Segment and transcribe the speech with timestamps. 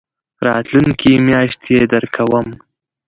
[0.47, 2.47] راتلونکې میاشت يي درکوم